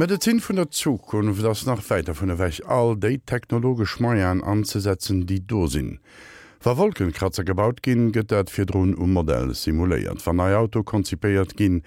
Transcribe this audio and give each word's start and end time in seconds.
Medizin 0.00 0.40
vun 0.40 0.56
der 0.56 0.70
Zukunft 0.70 1.44
ass 1.44 1.66
nach 1.66 1.82
weiter 1.90 2.14
vun 2.18 2.28
der 2.28 2.38
Wäch 2.38 2.64
all 2.66 2.94
déi 2.96 3.18
technologisch 3.26 4.00
Meiern 4.00 4.42
anzusetzen, 4.42 5.26
die 5.26 5.46
do 5.46 5.66
sinn. 5.66 5.98
Wa 6.62 6.74
Wolkenkratzer 6.76 7.46
gebaut 7.48 7.78
ginn 7.80 8.10
gëtt 8.12 8.34
et 8.36 8.50
fir 8.52 8.66
Drun 8.68 8.90
um 9.00 9.14
Modell 9.16 9.54
simuléiert. 9.56 10.20
Wann 10.26 10.42
ei 10.44 10.52
Auto 10.52 10.82
konzipéiert 10.84 11.54
ginn, 11.56 11.78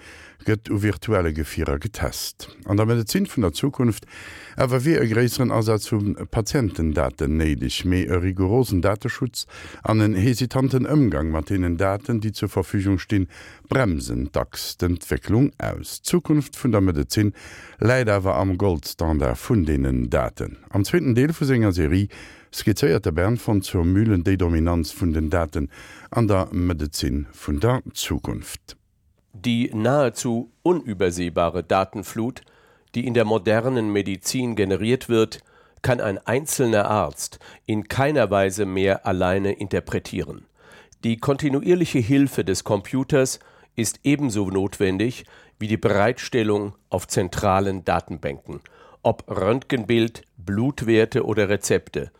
gëtt 0.42 0.66
u 0.66 0.80
virtuelle 0.82 1.30
Gevierer 1.30 1.78
getest. 1.78 2.48
An 2.66 2.80
der 2.80 2.88
Medizin 2.90 3.28
vun 3.30 3.46
der 3.46 3.54
Zukunft 3.54 4.02
ewer 4.58 4.82
wie 4.82 4.96
e 4.98 5.06
gréeren 5.06 5.54
Ersatz 5.54 5.86
zum 5.86 6.16
Patientendaten 6.26 7.38
nedig 7.38 7.84
méi 7.86 8.02
e 8.02 8.18
rigorosen 8.18 8.82
Datenschutz 8.82 9.46
an 9.84 10.02
den 10.02 10.18
hesitanten 10.18 10.90
ëmgang 10.90 11.30
mat 11.30 11.54
denen 11.54 11.78
Daten, 11.78 12.18
die 12.18 12.32
zur 12.32 12.50
Verfügung 12.50 12.98
stehn, 12.98 13.28
bremsen 13.70 14.32
dacks 14.32 14.74
d'Entwicklung 14.82 15.52
aus. 15.62 16.02
Zukunft 16.02 16.58
vun 16.58 16.74
der 16.74 16.82
Medizin 16.82 17.32
leider 17.78 18.18
awer 18.18 18.42
am 18.42 18.58
Goldstandard 18.58 19.38
vun 19.38 19.66
denen 19.70 20.10
Daten. 20.10 20.58
Am 20.70 20.82
zweiten 20.82 21.14
Deel 21.14 21.32
vu 21.32 21.44
Sänger 21.44 21.70
Serie 21.70 22.08
skizziert 22.54 23.04
der 23.04 23.12
Bern 23.12 23.36
von 23.36 23.62
zur 23.62 23.84
mühlen 23.84 24.22
Dedominanz 24.22 24.92
vun 24.92 25.12
den 25.12 25.28
Daten 25.28 25.70
an 26.10 26.28
der 26.28 26.48
Medizin 26.52 27.26
vun 27.32 27.58
der 27.58 27.82
Zukunft. 27.92 28.76
Die 29.32 29.70
nahezu 29.74 30.52
unübersehbare 30.62 31.64
Datenflut, 31.64 32.42
die 32.94 33.06
in 33.06 33.14
der 33.14 33.24
modernen 33.24 33.90
Medizin 33.92 34.54
generiert 34.54 35.08
wird, 35.08 35.40
kann 35.82 36.00
ein 36.00 36.18
einzelner 36.18 36.88
Arzt 36.88 37.40
in 37.66 37.88
keiner 37.88 38.30
Weise 38.30 38.64
mehr 38.64 39.04
alleine 39.04 39.52
interpretieren. 39.52 40.46
Die 41.02 41.18
kontinuierliche 41.18 41.98
Hilfe 41.98 42.44
des 42.44 42.64
Computers 42.64 43.40
ist 43.74 44.00
ebenso 44.04 44.48
notwendig 44.48 45.24
wie 45.58 45.66
die 45.66 45.76
Bereitstellung 45.76 46.74
auf 46.88 47.08
zentralen 47.08 47.84
Datenbänken, 47.84 48.60
ob 49.02 49.28
Röntgenbild, 49.28 50.22
Blutwerte 50.38 51.24
oder 51.24 51.48
Rezepte, 51.48 52.10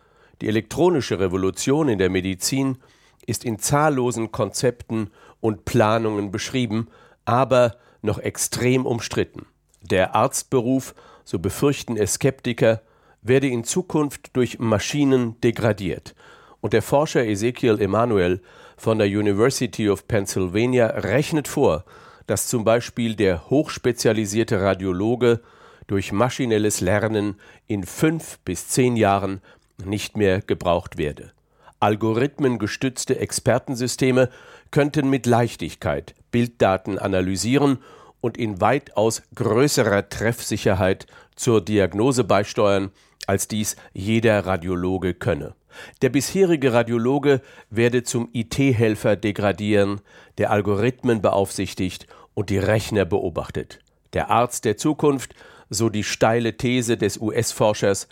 die 0.41 0.47
elektronische 0.47 1.19
Revolution 1.19 1.89
in 1.89 1.97
der 1.97 2.09
Medizin 2.09 2.77
ist 3.25 3.43
in 3.43 3.59
zahllosen 3.59 4.31
Konzepten 4.31 5.09
und 5.39 5.65
Planungen 5.65 6.31
beschrieben, 6.31 6.87
aber 7.25 7.77
noch 8.01 8.19
extrem 8.19 8.85
umstritten. 8.85 9.45
Der 9.81 10.15
Arztberuf, 10.15 10.93
so 11.23 11.39
befürchten 11.39 11.97
es 11.97 12.13
Skeptiker, 12.13 12.81
werde 13.21 13.47
in 13.47 13.63
Zukunft 13.63 14.35
durch 14.35 14.59
Maschinen 14.59 15.39
degradiert. 15.41 16.15
Und 16.61 16.73
der 16.73 16.81
Forscher 16.81 17.25
Ezekiel 17.25 17.81
Emanuel 17.81 18.41
von 18.77 18.97
der 18.97 19.07
University 19.07 19.89
of 19.89 20.07
Pennsylvania 20.07 20.87
rechnet 20.87 21.47
vor, 21.47 21.85
dass 22.27 22.47
zum 22.47 22.63
Beispiel 22.63 23.15
der 23.15 23.49
hochspezialisierte 23.49 24.61
Radiologe 24.61 25.41
durch 25.87 26.11
maschinelles 26.11 26.81
Lernen 26.81 27.39
in 27.67 27.83
fünf 27.83 28.39
bis 28.39 28.67
zehn 28.67 28.95
Jahren 28.95 29.41
nicht 29.83 30.17
mehr 30.17 30.41
gebraucht 30.41 30.97
werde. 30.97 31.31
Algorithmengestützte 31.79 33.19
Expertensysteme 33.19 34.29
könnten 34.71 35.09
mit 35.09 35.25
Leichtigkeit 35.25 36.15
Bilddaten 36.31 36.97
analysieren 36.97 37.79
und 38.21 38.37
in 38.37 38.59
weitaus 38.61 39.21
größerer 39.35 40.09
Treffsicherheit 40.09 41.05
zur 41.35 41.63
Diagnose 41.63 42.23
beisteuern, 42.23 42.91
als 43.27 43.47
dies 43.47 43.75
jeder 43.93 44.45
Radiologe 44.45 45.13
könne. 45.13 45.53
Der 46.01 46.09
bisherige 46.09 46.73
Radiologe 46.73 47.41
werde 47.69 48.03
zum 48.03 48.29
IT-Helfer 48.33 49.15
degradieren, 49.15 50.01
der 50.37 50.51
Algorithmen 50.51 51.21
beaufsichtigt 51.21 52.07
und 52.33 52.49
die 52.49 52.57
Rechner 52.57 53.05
beobachtet. 53.05 53.79
Der 54.13 54.29
Arzt 54.29 54.65
der 54.65 54.77
Zukunft, 54.77 55.35
so 55.69 55.89
die 55.89 56.03
steile 56.03 56.55
These 56.57 56.97
des 56.97 57.17
US-Forschers, 57.17 58.07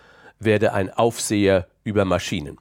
werde 0.45 0.73
ein 0.73 0.89
Aufseher 0.89 1.67
über 1.83 2.05
Maschinen. 2.05 2.57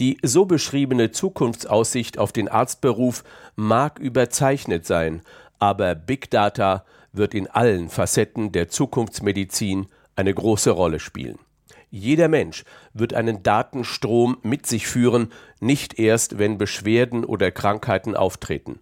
Die 0.00 0.16
so 0.22 0.46
beschriebene 0.46 1.10
Zukunftsaussicht 1.10 2.18
auf 2.18 2.32
den 2.32 2.48
Arztberuf 2.48 3.22
mag 3.54 3.98
überzeichnet 3.98 4.86
sein, 4.86 5.20
aber 5.58 5.94
Big 5.94 6.30
Data 6.30 6.84
wird 7.12 7.34
in 7.34 7.46
allen 7.48 7.90
Facetten 7.90 8.52
der 8.52 8.68
Zukunftsmedizin 8.68 9.88
eine 10.16 10.32
große 10.32 10.70
Rolle 10.70 11.00
spielen. 11.00 11.38
Jeder 11.90 12.28
Mensch 12.28 12.64
wird 12.94 13.14
einen 13.14 13.42
Datenstrom 13.42 14.38
mit 14.42 14.64
sich 14.66 14.86
führen, 14.86 15.32
nicht 15.60 15.98
erst, 15.98 16.38
wenn 16.38 16.56
Beschwerden 16.56 17.24
oder 17.24 17.50
Krankheiten 17.50 18.16
auftreten. 18.16 18.80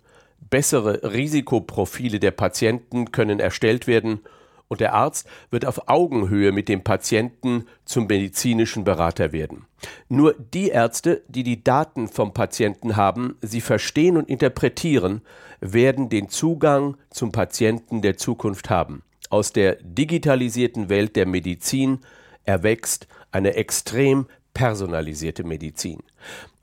Bessere 0.50 1.12
Risikoprofile 1.12 2.20
der 2.20 2.30
Patienten 2.30 3.10
können 3.10 3.40
erstellt 3.40 3.86
werden 3.86 4.20
und 4.68 4.80
der 4.80 4.94
Arzt 4.94 5.26
wird 5.50 5.64
auf 5.64 5.88
Augenhöhe 5.88 6.52
mit 6.52 6.68
dem 6.68 6.84
Patienten 6.84 7.66
zum 7.84 8.06
medizinischen 8.06 8.84
Berater 8.84 9.32
werden. 9.32 9.66
Nur 10.08 10.34
die 10.34 10.68
Ärzte, 10.68 11.22
die 11.28 11.42
die 11.42 11.64
Daten 11.64 12.08
vom 12.08 12.34
Patienten 12.34 12.96
haben, 12.96 13.36
sie 13.40 13.60
verstehen 13.60 14.16
und 14.16 14.28
interpretieren, 14.28 15.22
werden 15.60 16.08
den 16.08 16.28
Zugang 16.28 16.96
zum 17.10 17.32
Patienten 17.32 18.02
der 18.02 18.16
Zukunft 18.16 18.70
haben. 18.70 19.02
Aus 19.30 19.52
der 19.52 19.76
digitalisierten 19.82 20.88
Welt 20.88 21.16
der 21.16 21.26
Medizin 21.26 22.00
erwächst 22.44 23.08
eine 23.30 23.54
extrem 23.54 24.26
personalisierte 24.54 25.44
Medizin. 25.44 26.02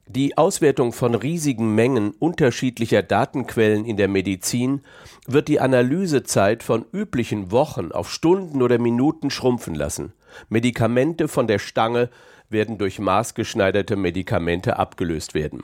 Die 0.07 0.37
Auswertung 0.37 0.93
von 0.93 1.15
riesigen 1.15 1.73
Mengen 1.73 2.11
unterschiedlicher 2.11 3.01
Datenquellen 3.01 3.85
in 3.85 3.97
der 3.97 4.07
Medizin 4.07 4.81
wird 5.25 5.47
die 5.47 5.59
Analysezeit 5.59 6.61
von 6.61 6.85
üblichen 6.93 7.51
Wochen 7.51 7.91
auf 7.91 8.11
Stunden 8.11 8.61
oder 8.61 8.77
Minuten 8.77 9.31
schrumpfen 9.31 9.73
lassen. 9.73 10.13
Medikamente 10.47 11.27
von 11.27 11.47
der 11.47 11.57
Stange 11.57 12.11
werden 12.49 12.77
durch 12.77 12.99
maßgeschneiderte 12.99 13.95
Medikamente 13.95 14.77
abgelöst 14.77 15.33
werden. 15.33 15.63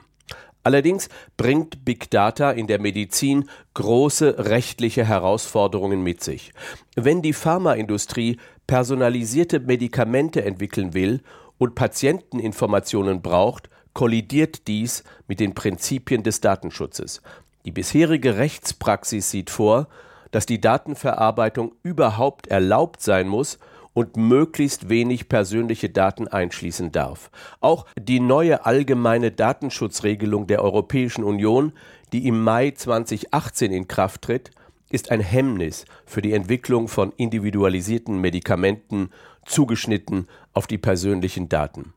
Allerdings 0.63 1.09
bringt 1.37 1.85
Big 1.85 2.09
Data 2.09 2.49
in 2.49 2.65
der 2.65 2.79
Medizin 2.79 3.47
große 3.75 4.35
rechtliche 4.39 5.05
Herausforderungen 5.05 6.01
mit 6.01 6.23
sich. 6.23 6.51
Wenn 6.95 7.21
die 7.21 7.33
Pharmaindustrie 7.33 8.37
personalisierte 8.65 9.59
Medikamente 9.59 10.43
entwickeln 10.43 10.95
will 10.95 11.21
und 11.59 11.75
Patienteninformationen 11.75 13.21
braucht, 13.21 13.69
kollidiert 13.93 14.67
dies 14.67 15.03
mit 15.27 15.39
den 15.39 15.53
Prinzipien 15.53 16.23
des 16.23 16.41
Datenschutzes. 16.41 17.21
Die 17.65 17.71
bisherige 17.71 18.37
Rechtspraxis 18.37 19.29
sieht 19.29 19.49
vor, 19.49 19.87
dass 20.31 20.45
die 20.45 20.61
Datenverarbeitung 20.61 21.73
überhaupt 21.83 22.47
erlaubt 22.47 23.01
sein 23.01 23.27
muss 23.27 23.59
und 23.93 24.15
möglichst 24.15 24.89
wenig 24.89 25.27
persönliche 25.27 25.89
Daten 25.89 26.27
einschließen 26.27 26.91
darf. 26.91 27.29
Auch 27.59 27.85
die 27.99 28.19
neue 28.19 28.65
allgemeine 28.65 29.31
Datenschutzregelung 29.31 30.47
der 30.47 30.63
Europäischen 30.63 31.23
Union, 31.23 31.73
die 32.13 32.27
im 32.27 32.41
Mai 32.41 32.71
2018 32.71 33.71
in 33.71 33.87
Kraft 33.87 34.21
tritt, 34.23 34.51
ist 34.89 35.11
ein 35.11 35.21
Hemmnis 35.21 35.85
für 36.05 36.21
die 36.21 36.33
Entwicklung 36.33 36.87
von 36.87 37.13
individualisierten 37.15 38.19
Medikamenten 38.19 39.09
zugeschnitten 39.45 40.27
auf 40.53 40.67
die 40.67 40.77
persönlichen 40.77 41.49
Daten. 41.49 41.93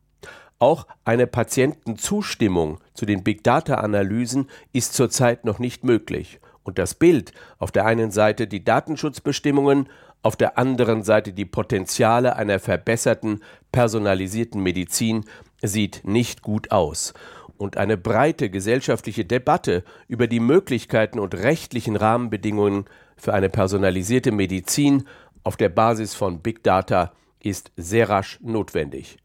Auch 0.64 0.86
eine 1.04 1.26
Patientenzustimmung 1.26 2.78
zu 2.94 3.04
den 3.04 3.22
Big 3.22 3.44
Data 3.44 3.74
Analysen 3.74 4.48
ist 4.72 4.94
zurzeit 4.94 5.44
noch 5.44 5.58
nicht 5.58 5.84
möglich. 5.84 6.40
Und 6.62 6.78
das 6.78 6.94
Bild 6.94 7.34
auf 7.58 7.70
der 7.70 7.84
einen 7.84 8.10
Seite 8.10 8.46
die 8.46 8.64
Datenschutzbestimmungen, 8.64 9.90
auf 10.22 10.36
der 10.36 10.56
anderen 10.56 11.02
Seite 11.02 11.34
die 11.34 11.44
Potenziale 11.44 12.36
einer 12.36 12.60
verbesserten, 12.60 13.42
personalisierten 13.72 14.62
Medizin 14.62 15.26
sieht 15.60 16.00
nicht 16.04 16.40
gut 16.40 16.70
aus. 16.70 17.12
Und 17.58 17.76
eine 17.76 17.98
breite 17.98 18.48
gesellschaftliche 18.48 19.26
Debatte 19.26 19.84
über 20.08 20.28
die 20.28 20.40
Möglichkeiten 20.40 21.18
und 21.18 21.34
rechtlichen 21.34 21.94
Rahmenbedingungen 21.94 22.86
für 23.18 23.34
eine 23.34 23.50
personalisierte 23.50 24.32
Medizin 24.32 25.04
auf 25.42 25.58
der 25.58 25.68
Basis 25.68 26.14
von 26.14 26.40
Big 26.40 26.62
Data 26.62 27.12
ist 27.40 27.70
sehr 27.76 28.08
rasch 28.08 28.38
notwendig. 28.40 29.18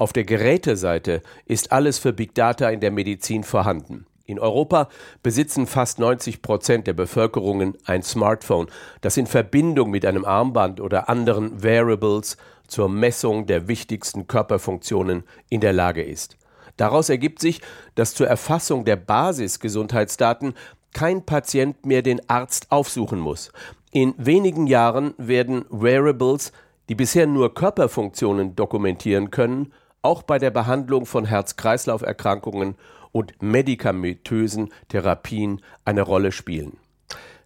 Auf 0.00 0.14
der 0.14 0.24
Geräteseite 0.24 1.20
ist 1.44 1.72
alles 1.72 1.98
für 1.98 2.14
Big 2.14 2.34
Data 2.34 2.70
in 2.70 2.80
der 2.80 2.90
Medizin 2.90 3.44
vorhanden. 3.44 4.06
In 4.24 4.38
Europa 4.38 4.88
besitzen 5.22 5.66
fast 5.66 5.98
90 5.98 6.40
Prozent 6.40 6.86
der 6.86 6.94
Bevölkerungen 6.94 7.76
ein 7.84 8.02
Smartphone, 8.02 8.68
das 9.02 9.18
in 9.18 9.26
Verbindung 9.26 9.90
mit 9.90 10.06
einem 10.06 10.24
Armband 10.24 10.80
oder 10.80 11.10
anderen 11.10 11.62
Variables 11.62 12.38
zur 12.66 12.88
Messung 12.88 13.44
der 13.44 13.68
wichtigsten 13.68 14.26
Körperfunktionen 14.26 15.24
in 15.50 15.60
der 15.60 15.74
Lage 15.74 16.02
ist. 16.02 16.38
Daraus 16.78 17.10
ergibt 17.10 17.38
sich, 17.38 17.60
dass 17.94 18.14
zur 18.14 18.26
Erfassung 18.26 18.86
der 18.86 18.96
Basisgesundheitsdaten 18.96 20.54
kein 20.94 21.26
Patient 21.26 21.84
mehr 21.84 22.00
den 22.00 22.26
Arzt 22.26 22.72
aufsuchen 22.72 23.18
muss. 23.20 23.52
In 23.92 24.14
wenigen 24.16 24.66
Jahren 24.66 25.12
werden 25.18 25.66
Wearables, 25.68 26.52
die 26.88 26.94
bisher 26.94 27.26
nur 27.26 27.52
Körperfunktionen 27.52 28.56
dokumentieren 28.56 29.30
können, 29.30 29.74
auch 30.02 30.22
bei 30.22 30.38
der 30.38 30.50
Behandlung 30.50 31.06
von 31.06 31.24
Herz-Kreislauf-Erkrankungen 31.24 32.76
und 33.12 33.42
medikamentösen 33.42 34.70
Therapien 34.88 35.60
eine 35.84 36.02
Rolle 36.02 36.32
spielen. 36.32 36.76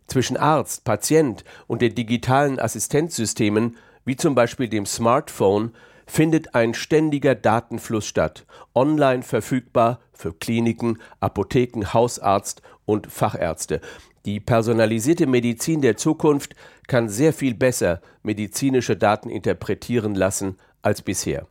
Zwischen 0.06 0.37
Arzt, 0.37 0.85
Patient 0.85 1.45
und 1.67 1.81
den 1.81 1.95
digitalen 1.95 2.59
Assistenzsystemen 2.59 3.77
wie 4.05 4.17
zum 4.17 4.35
Beispiel 4.35 4.69
dem 4.69 4.87
Smartphone, 4.87 5.73
findet 6.06 6.55
ein 6.55 6.75
ständiger 6.75 7.35
Datenfluss 7.35 8.06
statt, 8.06 8.45
online 8.75 9.23
verfügbar 9.23 10.00
für 10.12 10.35
Kliniken, 10.35 10.99
Apotheken, 11.21 11.95
Hausarzt 11.95 12.62
und 12.85 13.07
Fachärzte. 13.07 13.81
Die 14.27 14.41
personalisierte 14.41 15.27
Medizin 15.27 15.81
der 15.81 15.97
Zukunft 15.97 16.55
kann 16.87 17.09
sehr 17.09 17.33
viel 17.33 17.55
besser 17.55 18.00
medizinische 18.23 18.97
Daten 18.97 19.31
interpretieren 19.31 20.15
lassen 20.15 20.57
als 20.83 21.00
bisher. 21.00 21.47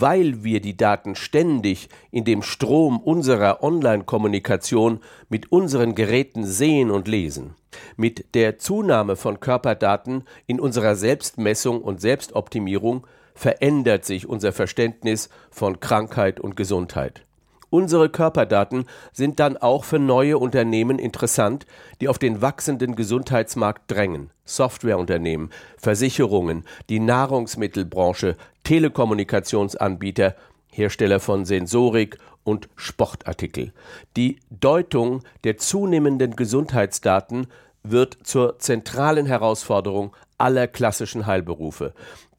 Weil 0.00 0.42
wir 0.42 0.60
die 0.60 0.76
Daten 0.76 1.14
ständig 1.14 1.88
in 2.10 2.24
dem 2.24 2.42
Strom 2.42 2.98
unserer 2.98 3.62
Online-Kommunikation 3.62 4.98
mit 5.28 5.52
unseren 5.52 5.94
Geräten 5.94 6.44
sehen 6.44 6.90
und 6.90 7.06
lesen. 7.06 7.54
Mit 7.96 8.34
der 8.34 8.58
Zunahme 8.58 9.14
von 9.14 9.38
Körperdaten 9.38 10.24
in 10.48 10.58
unserer 10.58 10.96
Selbstmessung 10.96 11.80
und 11.80 12.00
Selbstoptimierung 12.00 13.06
verändert 13.36 14.04
sich 14.04 14.28
unser 14.28 14.52
Verständnis 14.52 15.28
von 15.50 15.78
Krankheit 15.78 16.40
und 16.40 16.56
Gesundheit. 16.56 17.22
Unsere 17.74 18.08
Körperdaten 18.08 18.84
sind 19.12 19.40
dann 19.40 19.56
auch 19.56 19.82
für 19.82 19.98
neue 19.98 20.38
Unternehmen 20.38 21.00
interessant, 21.00 21.66
die 22.00 22.06
auf 22.06 22.20
den 22.20 22.40
wachsenden 22.40 22.94
Gesundheitsmarkt 22.94 23.90
drängen. 23.90 24.30
Softwareunternehmen, 24.44 25.50
Versicherungen, 25.76 26.62
die 26.88 27.00
Nahrungsmittelbranche, 27.00 28.36
Telekommunikationsanbieter, 28.62 30.36
Hersteller 30.70 31.18
von 31.18 31.44
Sensorik 31.46 32.18
und 32.44 32.68
Sportartikel. 32.76 33.72
Die 34.16 34.38
Deutung 34.50 35.24
der 35.42 35.56
zunehmenden 35.56 36.36
Gesundheitsdaten 36.36 37.48
wird 37.82 38.18
zur 38.22 38.60
zentralen 38.60 39.26
Herausforderung 39.26 40.14
aller 40.38 40.68
klassischen 40.68 41.26
Heilberufe. 41.26 41.92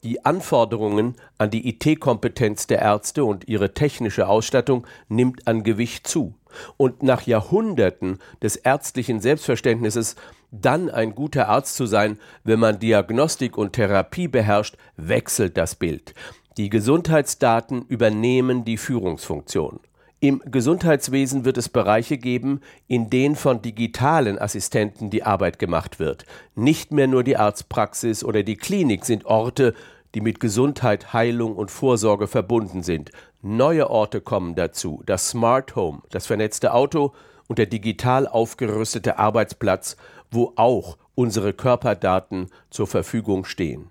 Die 0.06 0.24
Anforderungen 0.24 1.16
an 1.36 1.50
die 1.50 1.68
IT-Kompetenz 1.68 2.68
der 2.68 2.78
Ärzte 2.78 3.24
und 3.24 3.48
ihre 3.48 3.74
technische 3.74 4.28
Ausstattung 4.28 4.86
nimmt 5.08 5.48
an 5.48 5.64
Gewicht 5.64 6.06
zu. 6.06 6.36
Und 6.76 7.02
nach 7.02 7.22
Jahrhunderten 7.22 8.20
des 8.40 8.54
ärztlichen 8.54 9.18
Selbstverständnisses 9.18 10.14
dann 10.52 10.90
ein 10.90 11.16
guter 11.16 11.48
Arzt 11.48 11.74
zu 11.74 11.86
sein, 11.86 12.20
wenn 12.44 12.60
man 12.60 12.78
Diagnostik 12.78 13.58
und 13.58 13.72
Therapie 13.72 14.28
beherrscht, 14.28 14.76
wechselt 14.96 15.56
das 15.56 15.74
Bild. 15.74 16.14
Die 16.56 16.70
Gesundheitsdaten 16.70 17.82
übernehmen 17.88 18.64
die 18.64 18.76
Führungsfunktion. 18.76 19.80
Im 20.18 20.40
Gesundheitswesen 20.46 21.44
wird 21.44 21.58
es 21.58 21.68
Bereiche 21.68 22.16
geben, 22.16 22.60
in 22.88 23.10
denen 23.10 23.36
von 23.36 23.60
digitalen 23.60 24.38
Assistenten 24.38 25.10
die 25.10 25.24
Arbeit 25.24 25.58
gemacht 25.58 25.98
wird. 25.98 26.24
Nicht 26.54 26.90
mehr 26.90 27.06
nur 27.06 27.22
die 27.22 27.36
Arztpraxis 27.36 28.24
oder 28.24 28.42
die 28.42 28.56
Klinik 28.56 29.04
sind 29.04 29.26
Orte, 29.26 29.74
die 30.16 30.22
mit 30.22 30.40
Gesundheit, 30.40 31.12
Heilung 31.12 31.56
und 31.56 31.70
Vorsorge 31.70 32.26
verbunden 32.26 32.82
sind. 32.82 33.10
Neue 33.42 33.90
Orte 33.90 34.22
kommen 34.22 34.54
dazu, 34.54 35.02
das 35.04 35.28
Smart 35.28 35.76
Home, 35.76 36.00
das 36.08 36.26
vernetzte 36.26 36.72
Auto 36.72 37.12
und 37.48 37.58
der 37.58 37.66
digital 37.66 38.26
aufgerüstete 38.26 39.18
Arbeitsplatz, 39.18 39.98
wo 40.30 40.54
auch 40.56 40.96
unsere 41.14 41.52
Körperdaten 41.52 42.48
zur 42.70 42.86
Verfügung 42.86 43.44
stehen. 43.44 43.90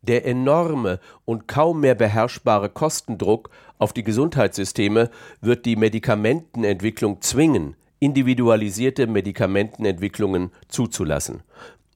Der 0.00 0.24
enorme 0.24 0.98
und 1.26 1.46
kaum 1.46 1.80
mehr 1.80 1.94
beherrschbare 1.94 2.70
Kostendruck 2.70 3.50
auf 3.76 3.92
die 3.92 4.02
Gesundheitssysteme 4.02 5.10
wird 5.42 5.66
die 5.66 5.76
Medikamentenentwicklung 5.76 7.20
zwingen, 7.20 7.76
individualisierte 7.98 9.06
Medikamentenentwicklungen 9.06 10.52
zuzulassen. 10.68 11.42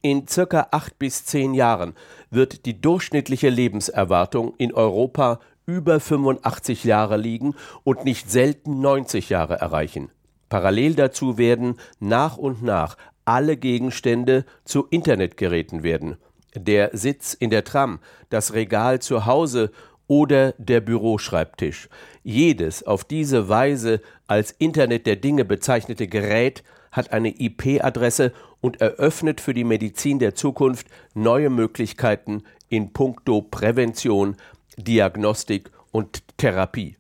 In 0.03 0.27
circa 0.27 0.69
acht 0.71 0.99
bis 0.99 1.25
zehn 1.25 1.55
Jahren 1.55 1.95
wird 2.31 2.65
die 2.65 2.81
durchschnittliche 2.81 3.51
Lebenserwartung 3.51 4.55
in 4.57 4.73
Europa 4.73 5.41
über 5.67 6.01
85 6.01 6.85
Jahre 6.85 7.17
liegen 7.17 7.55
und 7.85 8.05
nicht 8.05 8.31
selten 8.31 8.81
90 8.81 9.29
Jahre 9.29 9.61
erreichen. 9.61 10.11
Parallel 10.49 10.95
dazu 10.95 11.39
werden 11.39 11.77
nach 12.01 12.37
und 12.37 12.63
nach 12.63 12.97
alle 13.25 13.57
Gegenstände 13.57 14.45
zu 14.65 14.87
Internetgeräten 14.89 15.83
werden 15.83 16.17
der 16.55 16.91
Sitz 16.93 17.35
in 17.35 17.51
der 17.51 17.65
Tram, 17.65 18.01
das 18.29 18.55
Regal 18.55 19.01
zu 19.01 19.27
Hause 19.27 19.71
oder 20.07 20.53
der 20.59 20.81
Büroschreibtisch. 20.81 21.89
Jedes 22.23 22.83
auf 22.83 23.05
diese 23.05 23.49
Weise 23.49 24.01
als 24.27 24.51
Internet 24.53 25.07
der 25.07 25.17
Dinge 25.17 25.45
bezeichnete 25.45 26.09
Gerät 26.09 26.65
hat 26.91 27.13
eine 27.13 27.41
IP-Adresse 27.41 28.33
und 28.61 28.81
eröffnet 28.81 29.41
für 29.41 29.55
die 29.55 29.65
Medizin 29.65 30.19
der 30.19 30.35
Zukunft 30.35 30.87
neue 31.15 31.51
Möglichkeiten 31.51 32.43
in 32.69 32.93
puncto 32.93 33.43
Prävention, 33.43 34.37
Diagnostik 34.77 35.71
und 35.93 36.23
Therapie. 36.37 36.97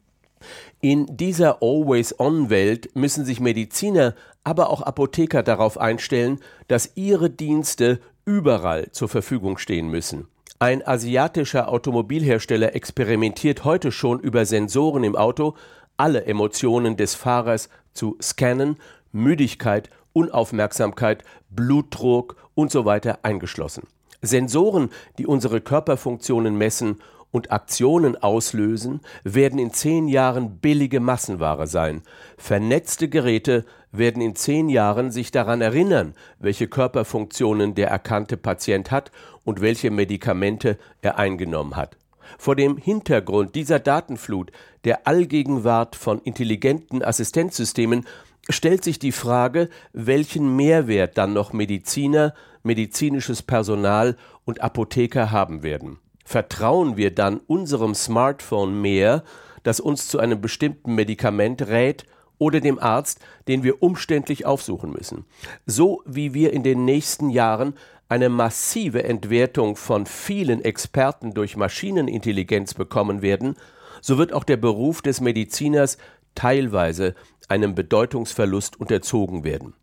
In 0.80 1.06
dieser 1.16 1.62
Always-on-Welt 1.62 2.96
müssen 2.96 3.24
sich 3.24 3.40
Mediziner, 3.40 4.14
aber 4.44 4.70
auch 4.70 4.80
Apotheker 4.80 5.42
darauf 5.42 5.78
einstellen, 5.78 6.40
dass 6.68 6.92
ihre 6.94 7.28
Dienste 7.28 8.00
überall 8.24 8.90
zur 8.92 9.08
Verfügung 9.08 9.58
stehen 9.58 9.88
müssen. 9.88 10.28
Ein 10.58 10.86
asiatischer 10.86 11.68
Automobilhersteller 11.68 12.74
experimentiert 12.74 13.64
heute 13.64 13.92
schon 13.92 14.20
über 14.20 14.44
Sensoren 14.44 15.04
im 15.04 15.16
Auto, 15.16 15.54
alle 15.96 16.24
Emotionen 16.24 16.96
des 16.96 17.14
Fahrers 17.14 17.68
zu 17.92 18.16
scannen, 18.22 18.76
Müdigkeit, 19.12 19.90
Unaufmerksamkeit, 20.12 21.24
Blutdruck 21.50 22.36
und 22.54 22.70
so 22.70 22.84
weiter 22.84 23.20
eingeschlossen. 23.22 23.84
Sensoren, 24.22 24.90
die 25.18 25.26
unsere 25.26 25.60
Körperfunktionen 25.60 26.56
messen 26.56 27.00
und 27.30 27.52
Aktionen 27.52 28.20
auslösen, 28.20 29.00
werden 29.24 29.58
in 29.58 29.72
zehn 29.72 30.08
Jahren 30.08 30.58
billige 30.58 31.00
Massenware 31.00 31.66
sein. 31.66 32.02
Vernetzte 32.36 33.08
Geräte 33.08 33.64
werden 33.92 34.20
in 34.20 34.34
zehn 34.34 34.68
Jahren 34.68 35.10
sich 35.10 35.30
daran 35.30 35.60
erinnern, 35.60 36.14
welche 36.38 36.68
Körperfunktionen 36.68 37.74
der 37.74 37.88
erkannte 37.88 38.36
Patient 38.36 38.90
hat 38.90 39.10
und 39.44 39.60
welche 39.60 39.90
Medikamente 39.90 40.78
er 41.02 41.18
eingenommen 41.18 41.76
hat. 41.76 41.96
Vor 42.38 42.54
dem 42.54 42.76
Hintergrund 42.76 43.54
dieser 43.54 43.80
Datenflut, 43.80 44.52
der 44.84 45.06
Allgegenwart 45.06 45.96
von 45.96 46.20
intelligenten 46.20 47.02
Assistenzsystemen, 47.02 48.06
stellt 48.48 48.84
sich 48.84 48.98
die 48.98 49.12
Frage, 49.12 49.68
welchen 49.92 50.56
Mehrwert 50.56 51.18
dann 51.18 51.32
noch 51.32 51.52
Mediziner, 51.52 52.34
medizinisches 52.62 53.42
Personal 53.42 54.16
und 54.44 54.60
Apotheker 54.60 55.30
haben 55.30 55.62
werden 55.62 55.98
vertrauen 56.30 56.96
wir 56.96 57.12
dann 57.12 57.40
unserem 57.48 57.92
Smartphone 57.92 58.80
mehr, 58.80 59.24
das 59.64 59.80
uns 59.80 60.06
zu 60.06 60.20
einem 60.20 60.40
bestimmten 60.40 60.94
Medikament 60.94 61.60
rät 61.62 62.04
oder 62.38 62.60
dem 62.60 62.78
Arzt, 62.78 63.18
den 63.48 63.64
wir 63.64 63.82
umständlich 63.82 64.46
aufsuchen 64.46 64.92
müssen. 64.92 65.24
So 65.66 66.04
wie 66.06 66.32
wir 66.32 66.52
in 66.52 66.62
den 66.62 66.84
nächsten 66.84 67.30
Jahren 67.30 67.74
eine 68.08 68.28
massive 68.28 69.02
Entwertung 69.02 69.74
von 69.74 70.06
vielen 70.06 70.62
Experten 70.62 71.34
durch 71.34 71.56
Maschinenintelligenz 71.56 72.74
bekommen 72.74 73.22
werden, 73.22 73.56
so 74.00 74.16
wird 74.16 74.32
auch 74.32 74.44
der 74.44 74.56
Beruf 74.56 75.02
des 75.02 75.20
Mediziners 75.20 75.98
teilweise 76.36 77.16
einem 77.50 77.74
Bedeutungsverlust 77.74 78.78
unterzogen 78.80 79.44
werden. 79.44 79.74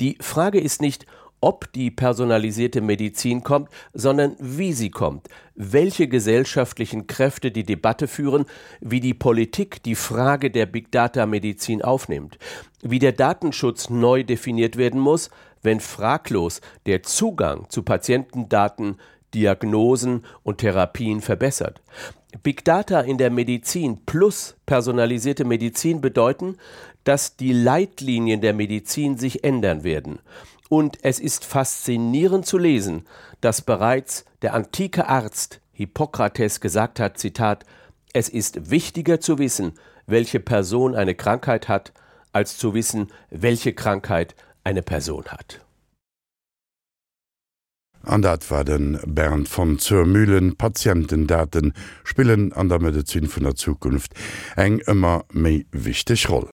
Die 0.00 0.16
Frage 0.20 0.60
ist 0.60 0.80
nicht, 0.80 1.06
ob 1.40 1.72
die 1.72 1.90
personalisierte 1.90 2.80
Medizin 2.80 3.42
kommt, 3.42 3.70
sondern 3.94 4.36
wie 4.38 4.72
sie 4.72 4.90
kommt, 4.90 5.28
welche 5.54 6.06
gesellschaftlichen 6.08 7.06
Kräfte 7.06 7.50
die 7.50 7.64
Debatte 7.64 8.08
führen, 8.08 8.44
wie 8.80 9.00
die 9.00 9.14
Politik 9.14 9.82
die 9.82 9.94
Frage 9.94 10.50
der 10.50 10.66
Big 10.66 10.90
Data 10.92 11.26
Medizin 11.26 11.82
aufnimmt, 11.82 12.38
wie 12.82 12.98
der 12.98 13.12
Datenschutz 13.12 13.88
neu 13.88 14.22
definiert 14.22 14.76
werden 14.76 15.00
muss, 15.00 15.30
wenn 15.62 15.80
fraglos 15.80 16.60
der 16.86 17.02
Zugang 17.02 17.68
zu 17.68 17.82
Patientendaten, 17.82 18.98
Diagnosen 19.34 20.24
und 20.42 20.58
Therapien 20.58 21.20
verbessert. 21.20 21.80
Big 22.42 22.64
Data 22.64 23.00
in 23.00 23.18
der 23.18 23.30
Medizin 23.30 24.04
plus 24.06 24.56
personalisierte 24.66 25.44
Medizin 25.44 26.00
bedeuten, 26.00 26.56
dass 27.04 27.36
die 27.36 27.52
Leitlinien 27.52 28.40
der 28.40 28.54
Medizin 28.54 29.18
sich 29.18 29.44
ändern 29.44 29.84
werden 29.84 30.20
und 30.70 30.98
es 31.02 31.18
ist 31.18 31.44
faszinierend 31.44 32.46
zu 32.46 32.56
lesen, 32.56 33.04
dass 33.42 33.60
bereits 33.60 34.24
der 34.40 34.54
antike 34.54 35.08
Arzt 35.08 35.60
Hippokrates 35.72 36.60
gesagt 36.60 37.00
hat, 37.00 37.18
Zitat, 37.18 37.66
es 38.12 38.28
ist 38.28 38.70
wichtiger 38.70 39.20
zu 39.20 39.38
wissen, 39.38 39.72
welche 40.06 40.40
Person 40.40 40.94
eine 40.94 41.14
Krankheit 41.14 41.68
hat, 41.68 41.92
als 42.32 42.56
zu 42.56 42.72
wissen, 42.72 43.08
welche 43.30 43.72
Krankheit 43.72 44.36
eine 44.62 44.82
Person 44.82 45.24
hat. 45.26 45.60
An 48.02 48.22
dat 48.22 48.50
war 48.50 48.64
den 48.64 48.98
Bern 49.06 49.44
von 49.44 49.78
Zürmühlen 49.78 50.56
Patientendaten 50.56 51.74
spillen 52.02 52.52
an 52.54 52.70
der 52.70 52.80
Medizin 52.80 53.28
vun 53.28 53.44
der 53.44 53.56
Zukunft 53.56 54.14
eng 54.56 54.78
immer 54.86 55.24
méi 55.32 55.66
wichtig 55.70 56.30
roll. 56.30 56.48